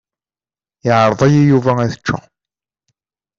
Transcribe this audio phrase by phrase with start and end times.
[0.87, 2.23] Iɛreḍ-iyi Yuba ad ččeɣ.